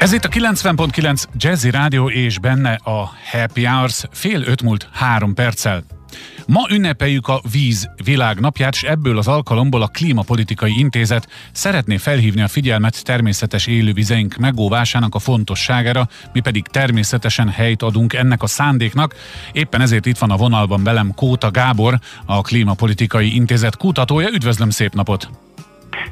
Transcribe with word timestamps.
Ez 0.00 0.12
itt 0.12 0.24
a 0.24 0.28
90.9 0.28 1.24
Jazzy 1.36 1.70
Rádió 1.70 2.10
és 2.10 2.38
benne 2.38 2.72
a 2.72 3.10
Happy 3.30 3.64
Hours 3.64 4.04
fél 4.10 4.42
öt 4.42 4.62
múlt 4.62 4.88
három 4.92 5.34
perccel. 5.34 5.84
Ma 6.46 6.66
ünnepeljük 6.70 7.28
a 7.28 7.40
víz 7.50 7.90
világnapját, 8.04 8.74
és 8.74 8.82
ebből 8.82 9.18
az 9.18 9.28
alkalomból 9.28 9.82
a 9.82 9.86
Klímapolitikai 9.86 10.78
Intézet 10.78 11.28
szeretné 11.52 11.96
felhívni 11.96 12.42
a 12.42 12.48
figyelmet 12.48 13.04
természetes 13.04 13.66
élővizeink 13.66 14.36
megóvásának 14.36 15.14
a 15.14 15.18
fontosságára, 15.18 16.08
mi 16.32 16.40
pedig 16.40 16.66
természetesen 16.66 17.48
helyt 17.48 17.82
adunk 17.82 18.12
ennek 18.12 18.42
a 18.42 18.46
szándéknak. 18.46 19.14
Éppen 19.52 19.80
ezért 19.80 20.06
itt 20.06 20.18
van 20.18 20.30
a 20.30 20.36
vonalban 20.36 20.84
velem 20.84 21.14
Kóta 21.14 21.50
Gábor, 21.50 21.98
a 22.26 22.40
Klímapolitikai 22.40 23.34
Intézet 23.34 23.76
kutatója. 23.76 24.28
Üdvözlöm, 24.28 24.70
szép 24.70 24.94
napot! 24.94 25.49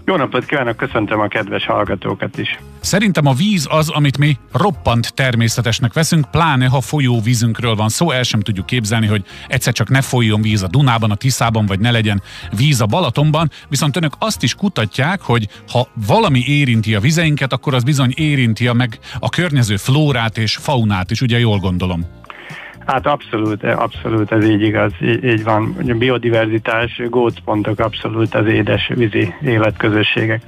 Jó 0.08 0.16
napot 0.16 0.44
kívánok, 0.44 0.76
köszöntöm 0.76 1.20
a 1.20 1.28
kedves 1.28 1.66
hallgatókat 1.66 2.38
is. 2.38 2.58
Szerintem 2.80 3.26
a 3.26 3.32
víz 3.32 3.66
az, 3.70 3.88
amit 3.88 4.18
mi 4.18 4.36
roppant 4.52 5.14
természetesnek 5.14 5.92
veszünk, 5.92 6.30
pláne 6.30 6.66
ha 6.66 6.80
folyóvízünkről 6.80 7.74
van 7.74 7.88
szó, 7.88 8.10
el 8.10 8.22
sem 8.22 8.40
tudjuk 8.40 8.66
képzelni, 8.66 9.06
hogy 9.06 9.24
egyszer 9.48 9.72
csak 9.72 9.88
ne 9.88 10.00
folyjon 10.00 10.42
víz 10.42 10.62
a 10.62 10.66
Dunában, 10.66 11.10
a 11.10 11.14
Tiszában, 11.14 11.66
vagy 11.66 11.80
ne 11.80 11.90
legyen 11.90 12.22
víz 12.56 12.80
a 12.80 12.86
Balatonban, 12.86 13.50
viszont 13.68 13.96
önök 13.96 14.12
azt 14.18 14.42
is 14.42 14.54
kutatják, 14.54 15.20
hogy 15.20 15.48
ha 15.72 15.88
valami 16.06 16.44
érinti 16.46 16.94
a 16.94 17.00
vizeinket, 17.00 17.52
akkor 17.52 17.74
az 17.74 17.82
bizony 17.82 18.12
érinti 18.16 18.66
a 18.66 18.72
meg 18.72 18.98
a 19.18 19.28
környező 19.28 19.76
flórát 19.76 20.38
és 20.38 20.56
faunát 20.56 21.10
is, 21.10 21.20
ugye 21.20 21.38
jól 21.38 21.58
gondolom? 21.58 22.17
Hát 22.88 23.06
abszolút, 23.06 23.64
abszolút 23.64 24.32
ez 24.32 24.44
így 24.44 24.62
igaz, 24.62 24.92
így, 25.02 25.24
így 25.24 25.42
van. 25.44 25.76
A 25.88 25.92
biodiverzitás, 25.94 27.02
gócpontok 27.08 27.78
abszolút 27.78 28.34
az 28.34 28.46
édes 28.46 28.90
vízi 28.94 29.34
életközösségek. 29.42 30.42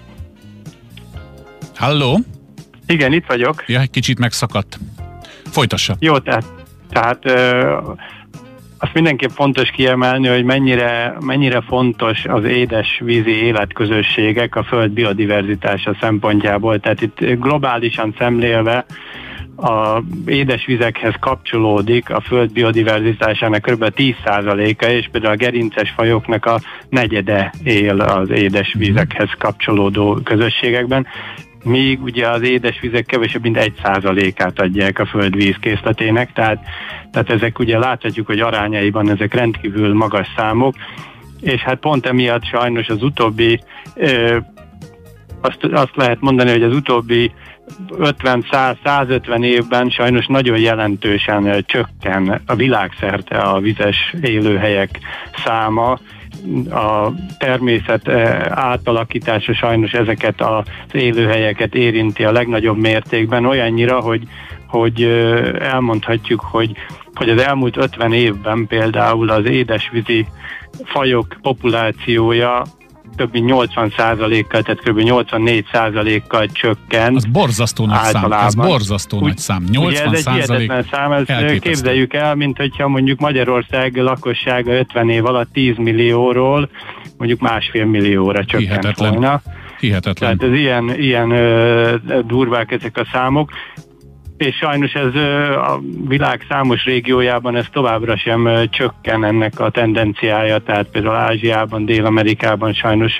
Halló? 1.77 2.19
Igen, 2.87 3.13
itt 3.13 3.27
vagyok. 3.27 3.65
Ja, 3.67 3.81
egy 3.81 3.91
kicsit 3.91 4.19
megszakadt. 4.19 4.79
Folytassa. 5.45 5.97
Jó, 5.99 6.19
tehát, 6.19 6.45
tehát 6.91 7.27
ö, 7.27 7.77
azt 8.79 8.95
mindenképp 8.95 9.31
fontos 9.31 9.71
kiemelni, 9.71 10.29
hogy 10.29 10.45
mennyire, 10.45 11.17
mennyire 11.21 11.61
fontos 11.61 12.25
az 12.25 12.45
édes 12.45 13.01
vízi 13.05 13.43
életközösségek 13.43 14.57
a 14.57 14.63
föld 14.63 14.91
biodiverzitása 14.91 15.97
szempontjából. 16.01 16.79
Tehát 16.81 17.01
itt 17.01 17.21
globálisan 17.21 18.15
szemlélve 18.19 18.85
a 19.61 20.03
édesvizekhez 20.27 21.15
kapcsolódik 21.21 22.11
a 22.11 22.21
föld 22.21 22.53
biodiverzitásának 22.53 23.63
kb. 23.63 23.93
10%-a, 23.97 24.85
és 24.85 25.09
például 25.13 25.33
a 25.33 25.37
gerinces 25.37 25.91
fajoknak 25.97 26.47
a 26.47 26.61
negyede 26.89 27.53
él 27.65 28.01
az 28.01 28.31
édesvizekhez 28.31 29.31
kapcsolódó 29.39 30.21
közösségekben, 30.25 31.07
míg 31.65 32.03
ugye 32.03 32.29
az 32.29 32.43
édesvizek 32.43 33.07
kevesebb, 33.07 33.43
mint 33.43 33.73
1%-át 33.83 34.61
adják 34.61 34.99
a 34.99 35.07
föld 35.07 35.37
vízkészletének, 35.37 36.33
tehát, 36.33 36.59
tehát 37.13 37.31
ezek 37.31 37.59
ugye 37.59 37.79
láthatjuk, 37.79 38.27
hogy 38.27 38.41
arányaiban 38.41 39.11
ezek 39.11 39.35
rendkívül 39.35 39.95
magas 39.95 40.27
számok, 40.37 40.75
és 41.41 41.61
hát 41.61 41.79
pont 41.79 42.07
emiatt 42.07 42.45
sajnos 42.45 42.89
az 42.89 43.03
utóbbi, 43.03 43.61
ö, 43.95 44.39
azt, 45.41 45.65
azt 45.73 45.97
lehet 45.97 46.21
mondani, 46.21 46.51
hogy 46.51 46.63
az 46.63 46.75
utóbbi 46.75 47.33
50-100-150 47.91 49.45
évben 49.45 49.91
sajnos 49.91 50.27
nagyon 50.27 50.59
jelentősen 50.59 51.65
csökken 51.67 52.41
a 52.47 52.55
világszerte 52.55 53.39
a 53.39 53.61
vizes 53.61 54.15
élőhelyek 54.23 54.99
száma, 55.45 55.99
a 56.71 57.13
természet 57.39 58.09
átalakítása 58.49 59.55
sajnos 59.55 59.93
ezeket 59.93 60.41
az 60.41 60.65
élőhelyeket 60.93 61.75
érinti 61.75 62.25
a 62.25 62.33
legnagyobb 62.33 62.77
mértékben, 62.77 63.47
olyannyira, 63.47 64.01
hogy, 64.01 64.23
hogy 64.67 65.03
elmondhatjuk, 65.59 66.41
hogy, 66.41 66.73
hogy 67.15 67.29
az 67.29 67.43
elmúlt 67.43 67.77
50 67.77 68.13
évben 68.13 68.67
például 68.67 69.31
az 69.31 69.45
édesvízi 69.45 70.27
fajok 70.85 71.37
populációja 71.43 72.63
több 73.17 73.33
mint 73.33 73.47
80 73.47 73.93
kal 73.97 74.63
tehát 74.63 74.81
kb. 74.85 74.99
84 74.99 75.67
kal 76.29 76.47
csökkent. 76.47 77.17
Az 77.17 77.25
borzasztó 77.25 77.87
nagy 77.87 77.97
általában. 77.97 78.39
szám, 78.39 78.47
ez 78.47 78.55
borzasztó 78.55 79.17
Úgy, 79.17 79.23
nagy 79.27 79.39
szám. 79.39 79.65
80 79.71 80.09
ugye 80.09 80.19
ez 80.19 80.27
egy 80.27 80.33
hihetetlen 80.33 80.87
szám, 80.91 81.13
ezt 81.13 81.31
elképesztő. 81.31 81.59
képzeljük 81.59 82.15
el, 82.15 82.35
mint 82.35 82.57
hogyha 82.57 82.89
mondjuk 82.89 83.21
Magyarország 83.21 83.97
lakossága 83.97 84.73
50 84.73 85.11
év 85.11 85.25
alatt 85.27 85.53
10 85.53 85.77
millióról 85.77 86.69
mondjuk 87.19 87.41
másfél 87.41 87.85
millióra 87.85 88.45
csökkent 88.45 88.69
Hihetetlen. 88.69 89.11
volna. 89.13 89.43
Hihetetlen. 89.81 90.39
Tehát 90.39 90.53
ez 90.55 90.59
ilyen, 90.61 90.95
ilyen 91.01 91.31
ö, 91.31 91.95
durvák 92.27 92.71
ezek 92.73 92.97
a 92.99 93.07
számok 93.13 93.51
és 94.41 94.57
sajnos 94.57 94.93
ez 94.93 95.15
a 95.55 95.81
világ 96.09 96.45
számos 96.49 96.85
régiójában 96.85 97.57
ez 97.57 97.67
továbbra 97.73 98.17
sem 98.17 98.49
csökken 98.71 99.25
ennek 99.25 99.61
a 99.61 99.71
tendenciája, 99.71 100.59
tehát 100.59 100.87
például 100.93 101.15
Ázsiában, 101.15 101.85
Dél-Amerikában 101.85 102.73
sajnos, 102.73 103.13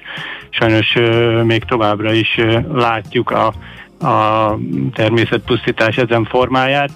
sajnos 0.51 0.97
még 1.45 1.65
továbbra 1.65 2.13
is 2.13 2.41
látjuk 2.73 3.31
a, 3.31 3.47
a 4.07 4.59
természetpusztítás 4.93 5.97
ezen 5.97 6.25
formáját. 6.25 6.91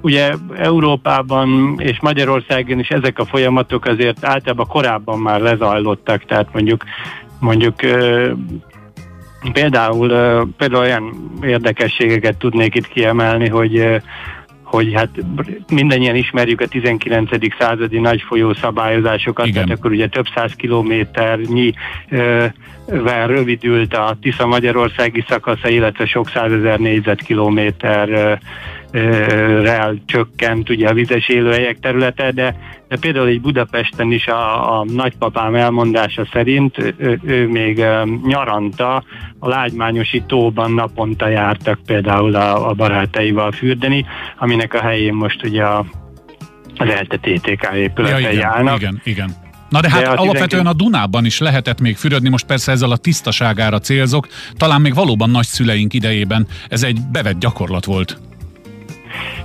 Ugye 0.00 0.32
Európában 0.56 1.74
és 1.78 2.00
Magyarországon 2.00 2.78
is 2.78 2.88
ezek 2.88 3.18
a 3.18 3.24
folyamatok 3.24 3.84
azért 3.84 4.24
általában 4.24 4.66
korábban 4.66 5.18
már 5.18 5.40
lezajlottak, 5.40 6.24
tehát 6.24 6.48
mondjuk 6.52 6.84
mondjuk 7.40 7.74
Például, 9.52 10.08
például 10.56 10.82
olyan 10.82 11.32
érdekességeket 11.42 12.36
tudnék 12.36 12.74
itt 12.74 12.88
kiemelni, 12.88 13.48
hogy 13.48 14.00
hogy 14.70 14.92
hát 14.94 15.08
mindannyian 15.72 16.14
ismerjük 16.14 16.60
a 16.60 16.66
19. 16.66 17.28
századi 17.58 17.98
nagy 17.98 18.22
folyó 18.28 18.54
szabályozásokat, 18.54 19.46
Igen. 19.46 19.62
tehát 19.64 19.78
akkor 19.78 19.90
ugye 19.90 20.08
több 20.08 20.26
száz 20.34 20.52
kilométernyi 20.52 21.72
vel 22.86 23.26
rövidült 23.26 23.94
a 23.94 24.16
Tisza 24.20 24.46
Magyarországi 24.46 25.24
szakasza, 25.28 25.68
illetve 25.68 26.06
sok 26.06 26.28
százezer 26.28 26.78
négyzetkilométer 26.78 28.38
rel 29.62 30.02
csökkent 30.06 30.70
ugye 30.70 30.88
a 30.88 30.94
vizes 30.94 31.28
élőhelyek 31.28 31.78
területe, 31.78 32.30
de, 32.30 32.56
de 32.88 32.96
például 33.00 33.26
egy 33.26 33.40
Budapesten 33.40 34.12
is 34.12 34.26
a, 34.26 34.78
a 34.78 34.84
nagypapám 34.84 35.54
elmondása 35.54 36.28
szerint 36.32 36.78
ő, 36.78 37.20
ő 37.22 37.48
még 37.48 37.84
nyaranta 38.26 39.02
a 39.38 39.48
lágymányosi 39.48 40.22
tóban 40.26 40.72
naponta 40.72 41.28
jártak 41.28 41.78
például 41.86 42.34
a, 42.34 42.68
a 42.68 42.72
barátaival 42.72 43.52
fürdeni, 43.52 44.06
aminek 44.38 44.74
a 44.74 44.80
helyén 44.80 45.14
most 45.14 45.44
ugye 45.44 45.64
a, 45.64 45.84
az 46.76 46.88
ELTE 46.88 47.16
TTK 47.16 47.74
épületei 47.74 48.22
ja, 48.22 48.30
igen, 48.30 48.48
állnak. 48.48 48.76
Igen, 48.80 49.00
igen. 49.04 49.30
Na 49.68 49.80
de 49.80 49.90
hát 49.90 50.02
de 50.02 50.08
alapvetően 50.08 50.66
a 50.66 50.72
Dunában 50.72 51.24
is 51.24 51.38
lehetett 51.38 51.80
még 51.80 51.96
fürödni, 51.96 52.28
most 52.28 52.46
persze 52.46 52.72
ezzel 52.72 52.90
a 52.90 52.96
tisztaságára 52.96 53.78
célzok, 53.78 54.28
talán 54.56 54.80
még 54.80 54.94
valóban 54.94 55.30
nagyszüleink 55.30 55.94
idejében 55.94 56.46
ez 56.68 56.82
egy 56.82 57.00
bevett 57.12 57.38
gyakorlat 57.38 57.84
volt. 57.84 58.27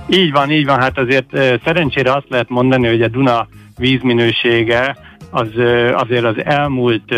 Így 0.08 0.32
van, 0.32 0.50
így 0.50 0.64
van. 0.64 0.80
Hát 0.80 0.98
azért 0.98 1.26
szerencsére 1.64 2.12
azt 2.12 2.28
lehet 2.28 2.48
mondani, 2.48 2.86
hogy 2.86 3.02
a 3.02 3.08
Duna 3.08 3.48
vízminősége 3.78 4.96
az 5.30 5.48
azért 5.92 6.24
az 6.24 6.44
elmúlt 6.44 7.14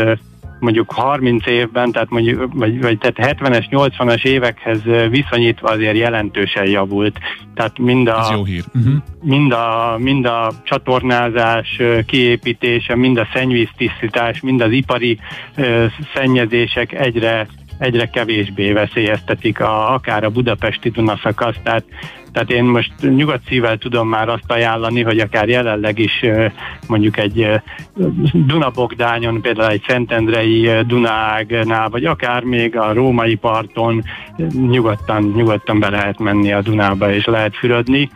mondjuk 0.58 0.92
30 0.92 1.46
évben, 1.46 1.92
tehát 1.92 2.10
mondjuk, 2.10 2.52
vagy, 2.54 2.80
vagy 2.80 2.98
tehát 2.98 3.38
70-es, 3.40 3.66
80-as 3.70 4.24
évekhez 4.24 4.82
viszonyítva 5.10 5.68
azért 5.68 5.96
jelentősen 5.96 6.68
javult. 6.68 7.18
Tehát 7.54 7.78
mind 7.78 8.08
a, 8.08 8.28
jó 8.32 8.44
hír. 8.44 8.64
Uh-huh. 8.74 8.94
mind, 9.22 9.52
a, 9.52 9.96
mind 9.98 10.26
a 10.26 10.52
csatornázás 10.64 11.80
kiépítése, 12.06 12.96
mind 12.96 13.18
a 13.18 13.28
szennyvíztisztítás, 13.32 14.40
mind 14.40 14.60
az 14.60 14.70
ipari 14.70 15.18
uh, 15.56 15.84
szennyezések 16.14 16.92
egyre 16.92 17.46
egyre 17.78 18.06
kevésbé 18.06 18.72
veszélyeztetik 18.72 19.60
a, 19.60 19.94
akár 19.94 20.24
a 20.24 20.30
budapesti 20.30 20.88
Dunaszakaszt, 20.90 21.60
tehát 21.62 21.84
tehát 22.36 22.50
én 22.50 22.64
most 22.64 22.92
nyugodt 23.00 23.46
szívvel 23.46 23.76
tudom 23.76 24.08
már 24.08 24.28
azt 24.28 24.50
ajánlani, 24.50 25.02
hogy 25.02 25.18
akár 25.18 25.48
jelenleg 25.48 25.98
is 25.98 26.24
mondjuk 26.86 27.18
egy 27.18 27.48
Dunabogdányon, 28.32 29.40
például 29.40 29.70
egy 29.70 29.84
Szentendrei 29.86 30.70
Dunágnál, 30.86 31.88
vagy 31.88 32.04
akár 32.04 32.42
még 32.42 32.76
a 32.76 32.92
római 32.92 33.34
parton 33.34 34.02
nyugodtan, 34.68 35.32
nyugodtan 35.36 35.80
be 35.80 35.90
lehet 35.90 36.18
menni 36.18 36.52
a 36.52 36.62
Dunába, 36.62 37.12
és 37.12 37.24
lehet 37.24 37.56
fürödni. 37.56 38.10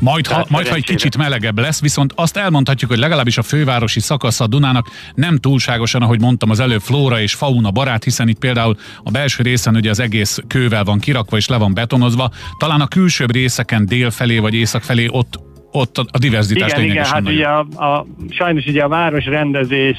Majd 0.00 0.26
ha, 0.26 0.46
majd, 0.48 0.68
ha 0.68 0.74
egy 0.74 0.84
kicsit 0.84 1.16
melegebb 1.16 1.58
lesz, 1.58 1.80
viszont 1.80 2.12
azt 2.16 2.36
elmondhatjuk, 2.36 2.90
hogy 2.90 2.98
legalábbis 2.98 3.38
a 3.38 3.42
fővárosi 3.42 4.00
szakasz 4.00 4.40
a 4.40 4.46
Dunának 4.46 4.86
nem 5.14 5.36
túlságosan, 5.36 6.02
ahogy 6.02 6.20
mondtam, 6.20 6.50
az 6.50 6.60
előbb 6.60 6.80
flóra 6.80 7.20
és 7.20 7.34
fauna 7.34 7.70
barát, 7.70 8.04
hiszen 8.04 8.28
itt 8.28 8.38
például 8.38 8.76
a 9.04 9.10
belső 9.10 9.42
részen 9.42 9.76
ugye 9.76 9.90
az 9.90 10.00
egész 10.00 10.38
kővel 10.46 10.84
van 10.84 10.98
kirakva 10.98 11.36
és 11.36 11.48
le 11.48 11.56
van 11.56 11.74
betonozva. 11.74 12.30
Talán 12.58 12.80
a 12.80 12.86
külsőbb 12.86 13.32
részeken 13.32 13.86
dél 13.86 14.10
felé 14.10 14.38
vagy 14.38 14.54
észak 14.54 14.82
felé 14.82 15.08
ott 15.10 15.48
ott 15.72 15.96
a, 15.98 16.18
diverzitás 16.18 16.72
Igen, 16.72 16.84
igen, 16.84 17.04
hát 17.04 17.28
ugye 17.28 17.46
a, 17.46 17.58
a, 17.58 18.06
sajnos 18.28 18.64
ugye 18.64 18.82
a 18.82 18.88
városrendezés 18.88 19.96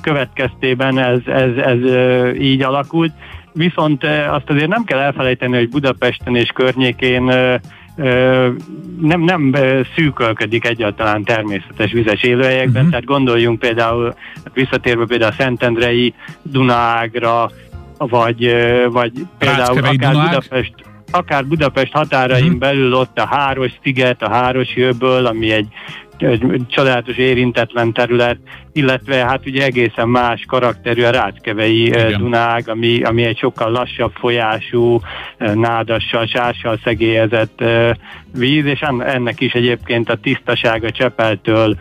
következtében 0.00 0.98
ez, 0.98 1.18
ez, 1.26 1.56
ez 1.56 1.78
így 2.40 2.62
alakult, 2.62 3.12
viszont 3.52 4.04
azt 4.30 4.50
azért 4.50 4.68
nem 4.68 4.84
kell 4.84 4.98
elfelejteni, 4.98 5.56
hogy 5.56 5.68
Budapesten 5.68 6.36
és 6.36 6.48
környékén 6.54 7.30
nem, 9.00 9.20
nem 9.20 9.54
szűkölködik 9.94 10.66
egyáltalán 10.66 11.24
természetes 11.24 11.92
vizes 11.92 12.22
élőhelyekben, 12.22 12.74
uh-huh. 12.74 12.90
tehát 12.90 13.04
gondoljunk 13.04 13.58
például, 13.58 14.14
visszatérve 14.52 15.04
például 15.06 15.30
a 15.30 15.34
Szentendrei 15.34 16.14
Dunágra, 16.42 17.50
vagy, 17.98 18.54
vagy 18.90 19.12
például 19.38 19.78
akár 19.78 19.94
Dunág. 19.94 20.28
Budapest, 20.28 20.74
akár 21.10 21.46
Budapest 21.46 21.92
határain 21.92 22.44
uh-huh. 22.44 22.58
belül 22.58 22.94
ott 22.94 23.18
a 23.18 23.26
Háros 23.26 23.72
sziget, 23.82 24.22
a 24.22 24.28
Háros 24.28 24.76
jövből, 24.76 25.26
ami 25.26 25.50
egy 25.50 25.68
egy 26.18 26.66
csodálatos 26.68 27.16
érintetlen 27.16 27.92
terület, 27.92 28.38
illetve 28.72 29.14
hát 29.14 29.46
ugye 29.46 29.64
egészen 29.64 30.08
más 30.08 30.44
karakterű 30.48 31.02
a 31.02 31.10
Ráckevei 31.10 31.86
Igen. 31.86 32.18
Dunág, 32.18 32.68
ami, 32.68 33.02
ami 33.02 33.24
egy 33.24 33.38
sokkal 33.38 33.70
lassabb 33.70 34.12
folyású, 34.14 35.00
nádassal, 35.38 36.26
sással 36.26 36.78
szegélyezett 36.84 37.64
víz, 38.38 38.64
és 38.64 38.80
ennek 38.98 39.40
is 39.40 39.52
egyébként 39.52 40.10
a 40.10 40.16
tisztasága 40.16 40.90
Csepeltől 40.90 41.76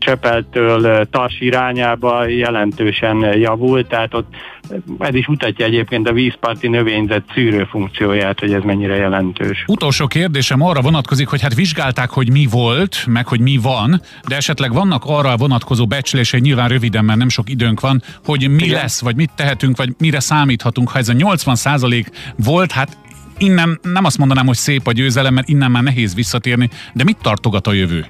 Csepeltől 0.00 1.06
Tars 1.10 1.40
irányába 1.40 2.26
jelentősen 2.26 3.38
javult, 3.38 3.88
tehát 3.88 4.14
ott 4.14 4.34
ez 4.98 5.14
is 5.14 5.26
mutatja 5.26 5.64
egyébként 5.64 6.08
a 6.08 6.12
vízparti 6.12 6.68
növényzet 6.68 7.22
szűrő 7.34 7.64
funkcióját, 7.64 8.40
hogy 8.40 8.52
ez 8.52 8.62
mennyire 8.62 8.96
jelentős. 8.96 9.64
Utolsó 9.66 10.06
kérdésem 10.06 10.62
arra 10.62 10.80
vonatkozik, 10.80 11.28
hogy 11.28 11.40
hát 11.40 11.54
vizsgálták, 11.54 12.10
hogy 12.10 12.30
mi 12.30 12.46
volt, 12.50 13.04
meg 13.06 13.26
hogy 13.26 13.40
mi 13.40 13.58
van, 13.62 14.00
de 14.28 14.36
esetleg 14.36 14.72
vannak 14.72 15.02
arra 15.06 15.36
vonatkozó 15.36 15.86
becslései, 15.86 16.40
nyilván 16.40 16.68
röviden, 16.68 17.04
mert 17.04 17.18
nem 17.18 17.28
sok 17.28 17.50
időnk 17.50 17.80
van, 17.80 18.02
hogy 18.24 18.48
mi 18.48 18.64
Igen. 18.64 18.80
lesz, 18.80 19.00
vagy 19.00 19.16
mit 19.16 19.30
tehetünk, 19.36 19.76
vagy 19.76 19.90
mire 19.98 20.20
számíthatunk, 20.20 20.88
ha 20.88 20.98
ez 20.98 21.08
a 21.08 21.12
80% 21.12 22.06
volt, 22.36 22.72
hát 22.72 22.96
innen 23.38 23.80
nem 23.82 24.04
azt 24.04 24.18
mondanám, 24.18 24.46
hogy 24.46 24.56
szép 24.56 24.86
a 24.86 24.92
győzelem, 24.92 25.34
mert 25.34 25.48
innen 25.48 25.70
már 25.70 25.82
nehéz 25.82 26.14
visszatérni, 26.14 26.70
de 26.92 27.04
mit 27.04 27.18
tartogat 27.22 27.66
a 27.66 27.72
jövő? 27.72 28.06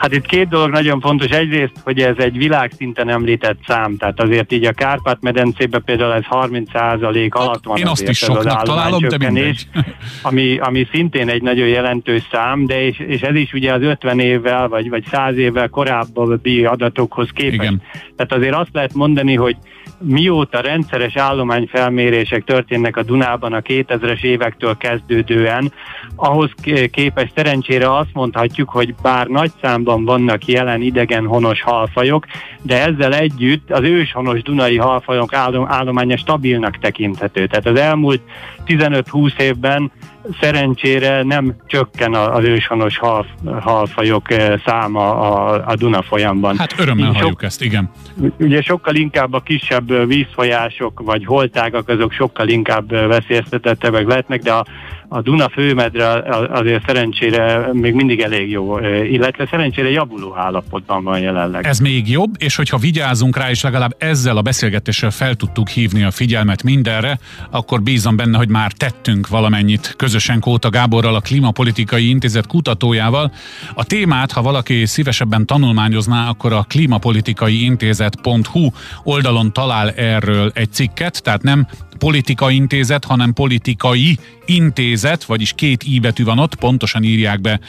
Hát 0.00 0.14
itt 0.14 0.26
két 0.26 0.48
dolog 0.48 0.70
nagyon 0.70 1.00
fontos. 1.00 1.28
Egyrészt, 1.28 1.72
hogy 1.84 2.00
ez 2.00 2.14
egy 2.18 2.36
világszinten 2.36 3.08
említett 3.08 3.58
szám, 3.66 3.96
tehát 3.96 4.20
azért 4.20 4.52
így 4.52 4.64
a 4.64 4.72
Kárpát-medencében 4.72 5.82
például 5.84 6.12
ez 6.12 6.22
30% 6.30 7.30
alatt 7.30 7.64
van. 7.64 7.76
Én 7.76 7.86
azt 7.86 8.08
is 8.08 8.18
soknak 8.18 8.62
találom, 8.62 9.08
de 9.08 9.16
mindegy. 9.18 9.66
Ami, 10.22 10.58
ami 10.58 10.88
szintén 10.92 11.28
egy 11.28 11.42
nagyon 11.42 11.66
jelentős 11.66 12.22
szám, 12.32 12.66
de 12.66 12.82
és, 12.82 12.98
és 12.98 13.20
ez 13.20 13.34
is 13.34 13.52
ugye 13.52 13.72
az 13.72 13.82
50 13.82 14.18
évvel 14.18 14.68
vagy, 14.68 14.88
vagy 14.88 15.04
100 15.10 15.36
évvel 15.36 15.68
korábbi 15.68 16.64
adatokhoz 16.64 17.28
képest. 17.32 17.54
Igen. 17.54 17.82
Tehát 18.16 18.32
azért 18.32 18.54
azt 18.54 18.70
lehet 18.72 18.94
mondani, 18.94 19.34
hogy 19.34 19.56
mióta 20.02 20.60
rendszeres 20.60 21.16
állományfelmérések 21.16 22.44
történnek 22.44 22.96
a 22.96 23.02
Dunában 23.02 23.52
a 23.52 23.60
2000-es 23.60 24.22
évektől 24.22 24.76
kezdődően, 24.76 25.72
ahhoz 26.16 26.50
képest 26.90 27.32
szerencsére 27.34 27.96
azt 27.96 28.10
mondhatjuk, 28.12 28.68
hogy 28.68 28.94
bár 29.02 29.26
nagy 29.26 29.50
számban 29.62 29.89
vannak 29.96 30.44
jelen 30.44 30.82
idegen 30.82 31.26
honos 31.26 31.62
halfajok, 31.62 32.26
de 32.62 32.86
ezzel 32.86 33.14
együtt 33.14 33.70
az 33.70 33.82
őshonos 33.82 34.42
dunai 34.42 34.76
halfajok 34.76 35.34
állománya 35.66 36.16
stabilnak 36.16 36.78
tekinthető. 36.78 37.46
Tehát 37.46 37.66
az 37.66 37.78
elmúlt 37.78 38.20
15-20 38.70 39.40
évben 39.40 39.92
szerencsére 40.40 41.22
nem 41.22 41.54
csökken 41.66 42.14
az 42.14 42.44
őshonos 42.44 42.98
hal, 42.98 43.26
halfajok 43.60 44.30
eh, 44.30 44.60
száma 44.64 45.20
a, 45.20 45.62
a 45.66 45.76
Duna 45.76 46.02
folyamban. 46.02 46.58
Hát 46.58 46.74
örömmel 46.78 47.12
halljuk 47.12 47.28
sok, 47.28 47.42
ezt, 47.42 47.62
igen. 47.62 47.90
Ugye 48.38 48.62
sokkal 48.62 48.94
inkább 48.94 49.32
a 49.32 49.40
kisebb 49.40 50.06
vízfolyások 50.06 51.00
vagy 51.04 51.24
holtágak 51.24 51.88
azok 51.88 52.12
sokkal 52.12 52.48
inkább 52.48 52.90
veszélyeztetettebbek 52.90 54.06
lehetnek, 54.06 54.42
de 54.42 54.52
a, 54.52 54.64
a 55.12 55.20
Duna 55.22 55.48
főmedre 55.48 56.06
azért 56.50 56.86
szerencsére 56.86 57.70
még 57.72 57.94
mindig 57.94 58.20
elég 58.20 58.50
jó, 58.50 58.78
illetve 59.04 59.46
szerencsére 59.50 59.90
javuló 59.90 60.36
állapotban 60.36 61.04
van 61.04 61.20
jelenleg. 61.20 61.66
Ez 61.66 61.78
még 61.78 62.10
jobb, 62.10 62.30
és 62.38 62.56
hogyha 62.56 62.76
vigyázunk 62.76 63.36
rá, 63.36 63.50
és 63.50 63.62
legalább 63.62 63.94
ezzel 63.98 64.36
a 64.36 64.42
beszélgetéssel 64.42 65.10
fel 65.10 65.34
tudtuk 65.34 65.68
hívni 65.68 66.02
a 66.02 66.10
figyelmet 66.10 66.62
mindenre, 66.62 67.18
akkor 67.50 67.82
bízom 67.82 68.16
benne, 68.16 68.36
hogy 68.36 68.48
már 68.48 68.59
tettünk 68.68 69.28
valamennyit 69.28 69.94
közösen 69.96 70.40
Kóta 70.40 70.70
Gáborral, 70.70 71.14
a 71.14 71.20
Klímapolitikai 71.20 72.08
Intézet 72.08 72.46
kutatójával. 72.46 73.32
A 73.74 73.84
témát, 73.84 74.32
ha 74.32 74.42
valaki 74.42 74.86
szívesebben 74.86 75.46
tanulmányozná, 75.46 76.28
akkor 76.28 76.52
a 76.52 76.64
klímapolitikai 76.68 77.64
intézet.hu 77.64 78.70
oldalon 79.02 79.52
talál 79.52 79.90
erről 79.90 80.50
egy 80.54 80.72
cikket, 80.72 81.22
tehát 81.22 81.42
nem 81.42 81.66
politikai 81.98 82.54
intézet, 82.54 83.04
hanem 83.04 83.32
politikai 83.32 84.18
intézet, 84.46 85.24
vagyis 85.24 85.52
két 85.52 85.82
i 85.82 86.00
betű 86.00 86.24
van 86.24 86.38
ott, 86.38 86.54
pontosan 86.54 87.02
írják 87.02 87.40
be 87.40 87.60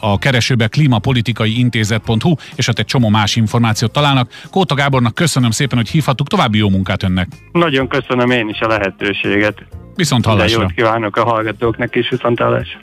a 0.00 0.18
keresőbe 0.18 0.66
klímapolitikai 0.66 1.58
intézet.hu, 1.58 2.34
és 2.54 2.68
ott 2.68 2.78
egy 2.78 2.84
csomó 2.84 3.08
más 3.08 3.36
információt 3.36 3.92
találnak. 3.92 4.30
Kóta 4.50 4.74
Gábornak 4.74 5.14
köszönöm 5.14 5.50
szépen, 5.50 5.78
hogy 5.78 5.88
hívhattuk, 5.88 6.28
további 6.28 6.58
jó 6.58 6.68
munkát 6.68 7.02
önnek. 7.02 7.28
Nagyon 7.52 7.88
köszönöm 7.88 8.30
én 8.30 8.48
is 8.48 8.60
a 8.60 8.66
lehetőséget. 8.66 9.62
Viszont 9.94 10.24
hallásra. 10.24 10.60
jót 10.60 10.72
kívánok 10.72 11.16
a 11.16 11.24
hallgatóknak 11.24 11.96
is, 11.96 12.08
viszont 12.08 12.38
hallásra. 12.38 12.80